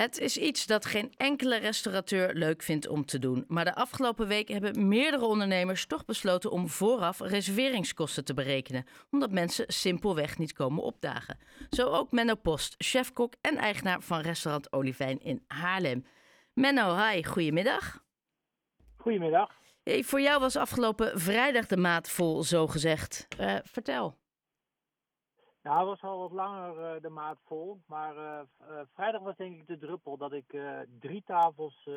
[0.00, 3.44] Het is iets dat geen enkele restaurateur leuk vindt om te doen.
[3.48, 8.84] Maar de afgelopen week hebben meerdere ondernemers toch besloten om vooraf reserveringskosten te berekenen.
[9.10, 11.38] Omdat mensen simpelweg niet komen opdagen.
[11.70, 16.06] Zo ook Menno Post, chefkok en eigenaar van restaurant Olivijn in Haarlem.
[16.52, 18.02] Menno, hi, goedemiddag.
[18.96, 19.50] Goedemiddag.
[19.82, 23.26] Hey, voor jou was afgelopen vrijdag de maat vol, zo gezegd.
[23.40, 24.19] Uh, vertel.
[25.78, 27.80] Het was al wat langer uh, de maat vol.
[27.86, 28.40] Maar uh,
[28.94, 30.58] vrijdag was denk ik de druppel dat ik
[31.00, 31.88] drie tafels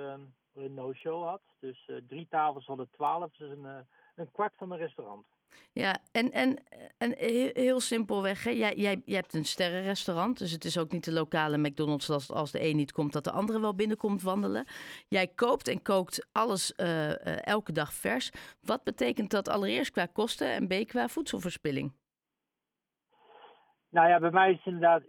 [0.54, 1.41] een no-show had.
[1.59, 3.31] Dus drie tafels hadden twaalf.
[3.31, 5.26] Dus een, een kwart van mijn restaurant.
[5.72, 6.64] Ja, en, en,
[6.98, 8.50] en heel, heel simpelweg, hè?
[8.50, 12.31] Jij, jij, jij hebt een sterrenrestaurant, dus het is ook niet de lokale McDonald's als,
[12.31, 14.67] als de een niet komt, dat de andere wel binnenkomt wandelen.
[15.08, 16.76] Jij koopt en kookt alles
[17.42, 18.31] elke dag vers.
[18.62, 21.92] Wat betekent dat allereerst qua kosten en b qua voedselverspilling?
[23.93, 25.03] Nou ja, bij mij is het inderdaad,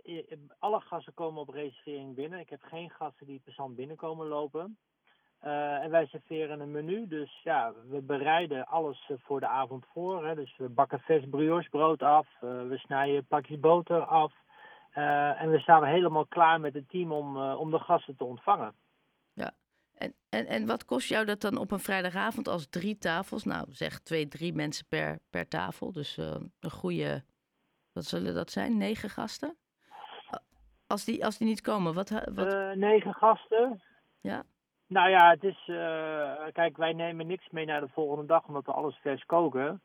[0.58, 2.38] alle gasten komen op reservering binnen.
[2.38, 4.78] Ik heb geen gasten die per binnenkomen lopen.
[5.44, 9.84] Uh, en wij serveren een menu, dus ja, we bereiden alles eh, voor de avond
[9.92, 10.26] voor.
[10.26, 10.34] Hè.
[10.34, 14.32] Dus we bakken vers briochebrood af, we snijden pakjes boter af.
[15.38, 18.74] en we staan helemaal klaar met het team om, om de gasten te ontvangen.
[19.32, 19.50] Ja,
[19.94, 23.44] en, en, en wat kost jou dat dan op een vrijdagavond als drie tafels?
[23.44, 25.92] Nou, zeg twee, drie mensen per, per tafel.
[25.92, 27.24] Dus een goede
[27.94, 28.76] wat zullen dat zijn?
[28.76, 29.56] Negen gasten?
[30.86, 32.10] Als die, als die niet komen, wat...
[32.10, 32.54] wat...
[32.54, 33.82] Uh, negen gasten.
[34.20, 34.42] Ja.
[34.86, 35.66] Nou ja, het is...
[35.66, 39.82] Uh, kijk, wij nemen niks mee naar de volgende dag, omdat we alles vers koken.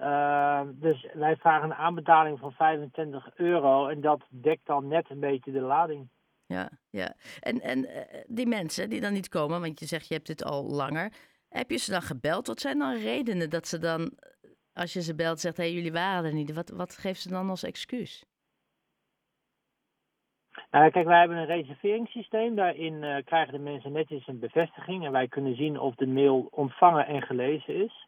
[0.00, 5.20] Uh, dus wij vragen een aanbetaling van 25 euro en dat dekt dan net een
[5.20, 6.08] beetje de lading.
[6.46, 7.14] Ja, ja.
[7.40, 7.88] En, en
[8.26, 11.12] die mensen die dan niet komen, want je zegt je hebt dit al langer.
[11.48, 12.46] Heb je ze dan gebeld?
[12.46, 14.12] Wat zijn dan redenen dat ze dan
[14.76, 16.54] als je ze belt, zegt hey, jullie waren er niet.
[16.54, 18.24] Wat, wat geeft ze dan als excuus?
[20.70, 22.54] Nou, kijk, wij hebben een reserveringssysteem.
[22.54, 25.04] Daarin uh, krijgen de mensen netjes een bevestiging.
[25.04, 28.06] En wij kunnen zien of de mail ontvangen en gelezen is.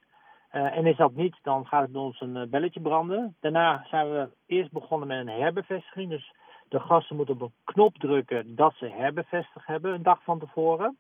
[0.53, 3.37] Uh, en is dat niet, dan gaat het bij ons een uh, belletje branden.
[3.41, 6.11] Daarna zijn we eerst begonnen met een herbevestiging.
[6.11, 6.33] Dus
[6.69, 10.99] de gasten moeten op een knop drukken dat ze herbevestigd hebben een dag van tevoren.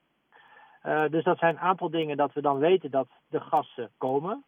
[1.10, 4.44] dus dat zijn een aantal dingen dat we dan weten dat de gasten komen.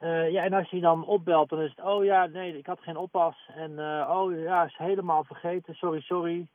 [0.00, 2.80] Uh, ja, en als je dan opbelt, dan is het, oh ja, nee, ik had
[2.80, 3.50] geen oppas.
[3.54, 6.48] En uh, oh ja, is helemaal vergeten, sorry, sorry.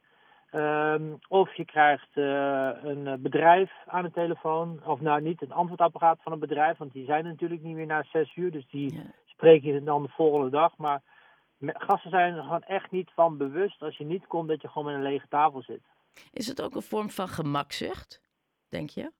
[0.51, 4.81] Um, of je krijgt uh, een bedrijf aan de telefoon.
[4.85, 8.03] Of nou, niet een antwoordapparaat van een bedrijf, want die zijn natuurlijk niet meer na
[8.03, 8.51] zes uur.
[8.51, 9.01] Dus die ja.
[9.25, 10.77] spreek je dan de volgende dag.
[10.77, 11.01] Maar
[11.59, 14.85] gasten zijn er gewoon echt niet van bewust als je niet komt dat je gewoon
[14.85, 15.81] met een lege tafel zit.
[16.31, 18.21] Is het ook een vorm van gemakzucht,
[18.69, 19.11] denk je?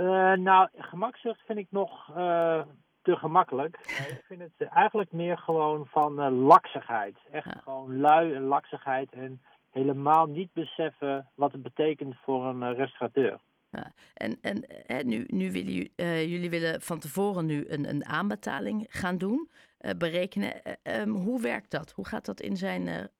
[0.00, 2.62] Uh, nou, gemakzucht vind ik nog uh,
[3.02, 3.76] te gemakkelijk.
[4.08, 7.16] ik vind het eigenlijk meer gewoon van uh, laksigheid.
[7.30, 7.60] Echt ja.
[7.62, 13.40] gewoon lui en laksigheid en helemaal niet beseffen wat het betekent voor een restaurateur.
[13.70, 13.92] Ja.
[14.14, 15.92] En, en hè, nu, nu willen jullie,
[16.28, 19.50] jullie willen van tevoren nu een, een aanbetaling gaan doen,
[19.96, 20.52] berekenen.
[20.82, 21.92] Um, hoe werkt dat?
[21.92, 23.10] Hoe gaat dat in zijn,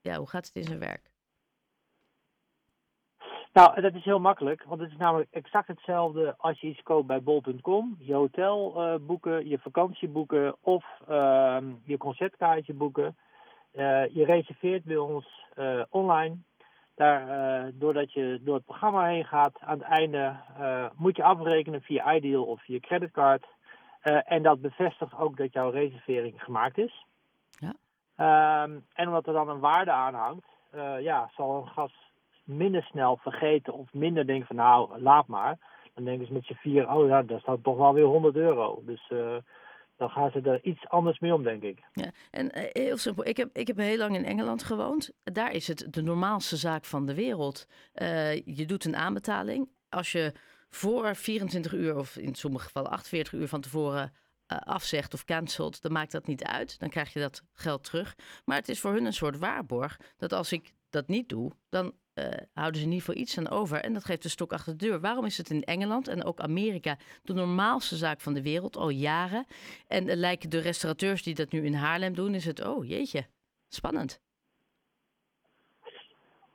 [0.00, 1.10] ja, hoe gaat het in zijn werk?
[3.54, 7.06] Nou, dat is heel makkelijk, want het is namelijk exact hetzelfde als je iets koopt
[7.06, 7.96] bij bol.com.
[7.98, 13.16] Je hotel uh, boeken, je vakantie boeken of uh, je concertkaartje boeken.
[13.72, 16.36] Uh, je reserveert bij ons uh, online.
[16.94, 20.36] Daar, doordat je door het programma heen gaat, aan het einde
[20.94, 23.46] moet je afrekenen via Ideal of via creditcard.
[24.02, 27.06] en dat bevestigt ook dat jouw reservering gemaakt is.
[27.50, 27.74] Ja.
[28.16, 30.46] Ehm, en omdat er dan een waarde aan hangt,
[31.00, 32.04] ja, zal een gast
[32.44, 35.58] minder snel vergeten of minder denken van nou, laat maar.
[35.94, 38.82] Dan denken ze met z'n vier, oh ja, daar staat toch wel weer 100 euro.
[38.86, 39.36] Dus uh,
[39.96, 41.78] dan gaan ze er iets anders mee om, denk ik.
[41.92, 43.26] Ja, en uh, heel simpel.
[43.26, 45.12] Ik heb, ik heb heel lang in Engeland gewoond.
[45.22, 47.66] Daar is het de normaalste zaak van de wereld.
[47.94, 49.68] Uh, je doet een aanbetaling.
[49.88, 50.32] Als je
[50.68, 54.12] voor 24 uur, of in sommige gevallen 48 uur van tevoren
[54.46, 56.78] afzegt of cancelt, dan maakt dat niet uit.
[56.78, 58.16] Dan krijg je dat geld terug.
[58.44, 61.92] Maar het is voor hun een soort waarborg dat als ik dat niet doe, dan
[62.14, 63.80] uh, houden ze niet voor iets aan over.
[63.80, 65.00] En dat geeft de stok achter de deur.
[65.00, 68.88] Waarom is het in Engeland en ook Amerika de normaalste zaak van de wereld al
[68.88, 69.46] jaren?
[69.88, 73.26] En uh, lijken de restaurateurs die dat nu in Haarlem doen, is het, oh jeetje,
[73.68, 74.22] spannend.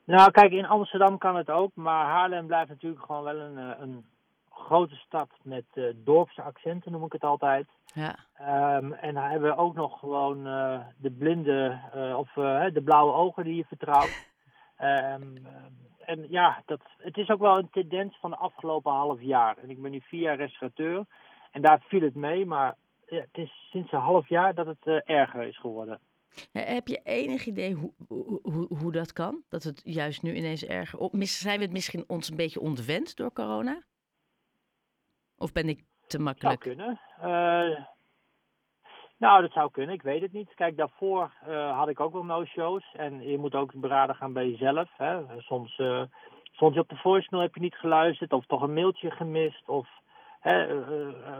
[0.03, 3.79] Nou, kijk, in Amsterdam kan het ook, maar Haarlem blijft natuurlijk gewoon wel een, eh,
[3.79, 4.05] een
[4.49, 7.67] grote stad met uh, dorpse accenten, noem ik het altijd.
[7.93, 8.15] Ja.
[8.77, 11.79] Um, en dan hebben we ook nog gewoon uh, de blinde
[12.17, 12.31] of
[12.73, 14.28] de blauwe ogen die je vertrouwt.
[14.81, 15.47] Um,
[15.99, 19.57] en ja, dat, het is ook wel een tendens van de afgelopen half jaar.
[19.57, 21.05] En ik ben nu vier jaar restaurateur.
[21.51, 24.85] En daar viel het mee, maar ja, het is sinds een half jaar dat het
[24.85, 25.99] uh, erger is geworden.
[26.51, 27.93] Heb je enig idee hoe,
[28.41, 29.43] hoe, hoe dat kan?
[29.49, 30.99] Dat het juist nu ineens erger...
[30.99, 33.83] Op, zijn we het misschien ons een beetje ontwend door corona?
[35.37, 36.63] Of ben ik te makkelijk?
[36.63, 36.99] Zou kunnen.
[37.21, 37.85] Uh,
[39.19, 39.95] nou, dat zou kunnen.
[39.95, 40.53] Ik weet het niet.
[40.55, 42.93] Kijk, daarvoor uh, had ik ook wel no-shows.
[42.93, 44.89] En je moet ook beraden gaan bij jezelf.
[44.97, 45.21] Hè.
[45.37, 46.01] Soms uh,
[46.51, 48.33] stond je op de voicemail, heb je niet geluisterd.
[48.33, 49.69] Of toch een mailtje gemist.
[49.69, 49.87] Of
[50.39, 51.39] hè, uh,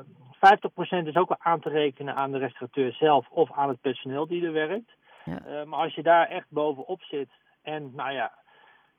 [1.03, 3.29] 50% is ook wel aan te rekenen aan de restaurateur zelf.
[3.29, 4.97] Of aan het personeel die er werkt.
[5.25, 5.65] Ja.
[5.65, 7.29] maar als je daar echt bovenop zit.
[7.63, 8.31] En nou ja,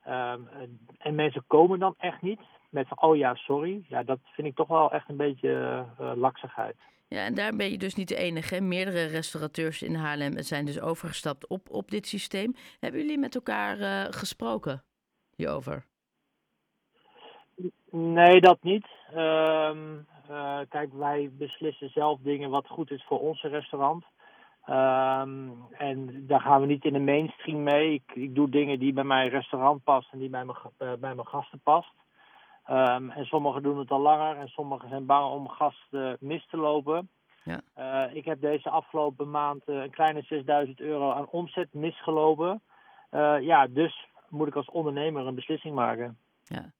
[0.07, 0.49] um,
[0.97, 2.39] en mensen komen dan echt niet.
[2.71, 3.85] Met van, oh ja, sorry.
[3.87, 5.85] Ja, dat vind ik toch wel echt een beetje
[6.15, 6.75] laksigheid.
[7.07, 8.61] Ja, en daar ben je dus niet de enige.
[8.61, 12.53] Meerdere restaurateurs in Haarlem zijn dus overgestapt op, op dit systeem.
[12.79, 14.83] Hebben jullie met elkaar uh, gesproken
[15.35, 15.85] hierover?
[17.91, 18.87] Nee, dat niet.
[19.15, 19.71] Uh,
[20.29, 24.05] uh, kijk, wij beslissen zelf dingen wat goed is voor onze restaurant.
[24.69, 27.93] Um, en daar gaan we niet in de mainstream mee.
[27.93, 31.15] Ik, ik doe dingen die bij mijn restaurant passen en die bij mijn, uh, bij
[31.15, 31.93] mijn gasten past.
[32.69, 36.57] Um, en sommigen doen het al langer en sommigen zijn bang om gasten mis te
[36.57, 37.09] lopen.
[37.43, 37.61] Ja.
[37.77, 42.61] Uh, ik heb deze afgelopen maand uh, een kleine 6000 euro aan omzet misgelopen.
[43.11, 46.17] Uh, ja, dus moet ik als ondernemer een beslissing maken.
[46.43, 46.71] Ja.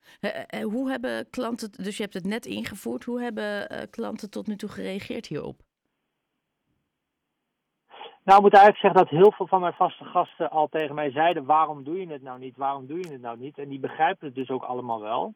[0.64, 4.70] hoe hebben klanten, dus je hebt het net ingevoerd, hoe hebben klanten tot nu toe
[4.70, 5.62] gereageerd hierop?
[8.24, 11.12] Nou, ik moet eigenlijk zeggen dat heel veel van mijn vaste gasten al tegen mij
[11.12, 12.58] zeiden: waarom doe je het nou niet?
[12.58, 13.58] Waarom doe je het nou niet?
[13.58, 15.34] En die begrijpen het dus ook allemaal wel.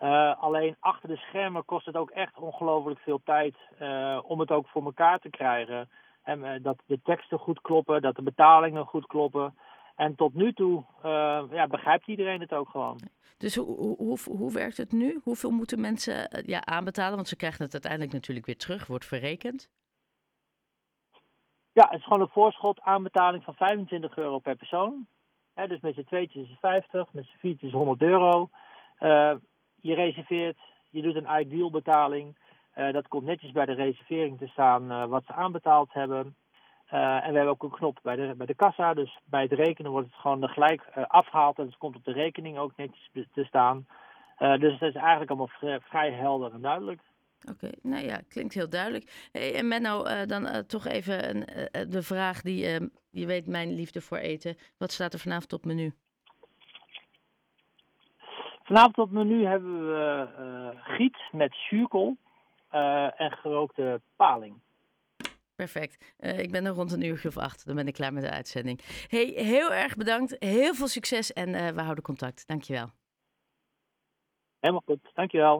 [0.00, 4.50] Uh, alleen achter de schermen kost het ook echt ongelooflijk veel tijd uh, om het
[4.50, 5.88] ook voor elkaar te krijgen.
[6.22, 9.58] En, uh, dat de teksten goed kloppen, dat de betalingen goed kloppen.
[9.94, 10.84] En tot nu toe
[11.50, 12.98] ja, begrijpt iedereen het ook gewoon.
[13.38, 15.20] Dus hoe, hoe, hoe werkt het nu?
[15.22, 17.14] Hoeveel moeten mensen ja, aanbetalen?
[17.14, 19.68] Want ze krijgen het uiteindelijk natuurlijk weer terug, wordt verrekend.
[21.72, 25.06] Ja, het is gewoon een voorschot aanbetaling van 25 euro per persoon.
[25.54, 28.50] dus met z'n tweetjes is het 50, met z'n viertjes 100 euro.
[29.76, 30.58] Uh, je reserveert,
[30.90, 32.36] je doet een ideal betaling.
[32.76, 36.36] Uh, dat komt netjes bij de reservering te staan uh, wat ze aanbetaald hebben.
[36.92, 38.94] Uh, en we hebben ook een knop bij de, bij de kassa.
[38.94, 41.58] Dus bij het rekenen wordt het gewoon gelijk afgehaald.
[41.58, 43.86] En het komt op de rekening ook netjes te staan.
[44.38, 47.00] dus het is eigenlijk allemaal vrij, helder en duidelijk.
[47.50, 49.28] Oké, nou ja, klinkt heel duidelijk.
[49.32, 54.18] Hey, en Menno, dan toch even een, de vraag die, je weet, mijn liefde voor
[54.18, 54.56] eten.
[54.78, 55.92] Wat staat er vanavond op menu?
[58.66, 62.16] Vanavond op menu hebben we uh, giet met zuurkool
[62.72, 64.60] uh, en gerookte paling.
[65.54, 66.14] Perfect.
[66.20, 67.66] Uh, ik ben er rond een uurtje of acht.
[67.66, 68.80] Dan ben ik klaar met de uitzending.
[69.08, 70.36] Hey, heel erg bedankt.
[70.38, 72.46] Heel veel succes en we houden contact.
[72.46, 72.90] Dankjewel.
[74.60, 75.10] Helemaal goed.
[75.14, 75.54] Dankjewel.